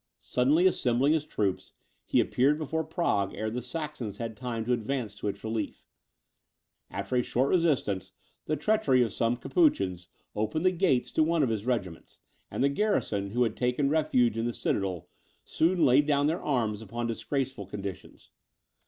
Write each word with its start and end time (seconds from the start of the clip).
Suddenly 0.23 0.65
assembling 0.65 1.13
his 1.13 1.25
troops, 1.25 1.73
he 2.07 2.19
appeared 2.19 2.57
before 2.57 2.83
Prague 2.83 3.35
ere 3.35 3.51
the 3.51 3.61
Saxons 3.61 4.17
had 4.17 4.35
time 4.35 4.65
to 4.65 4.73
advance 4.73 5.13
to 5.13 5.27
its 5.27 5.43
relief. 5.43 5.85
After 6.89 7.17
a 7.17 7.21
short 7.21 7.49
resistance, 7.49 8.11
the 8.47 8.55
treachery 8.55 9.03
of 9.03 9.13
some 9.13 9.37
Capuchins 9.37 10.07
opens 10.35 10.63
the 10.63 10.71
gates 10.71 11.11
to 11.11 11.21
one 11.23 11.43
of 11.43 11.49
his 11.49 11.67
regiments; 11.67 12.17
and 12.49 12.63
the 12.63 12.69
garrison, 12.69 13.29
who 13.29 13.43
had 13.43 13.55
taken 13.55 13.89
refuge 13.89 14.37
in 14.39 14.47
the 14.47 14.53
citadel, 14.53 15.07
soon 15.43 15.85
laid 15.85 16.07
down 16.07 16.25
their 16.25 16.41
arms 16.41 16.81
upon 16.81 17.05
disgraceful 17.05 17.67
conditions. 17.67 18.31